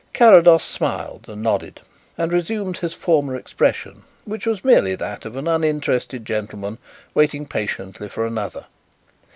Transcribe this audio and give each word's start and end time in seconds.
Carrados 0.13 0.63
smiled 0.63 1.25
and 1.29 1.43
nodded 1.43 1.79
and 2.17 2.33
resumed 2.33 2.77
his 2.79 2.95
former 2.95 3.35
expression, 3.35 4.01
which 4.25 4.47
was 4.47 4.63
merely 4.65 4.95
that 4.95 5.25
of 5.25 5.35
an 5.35 5.47
uninterested 5.47 6.25
gentleman 6.25 6.79
waiting 7.13 7.45
patiently 7.45 8.09
for 8.09 8.25
another. 8.25 8.65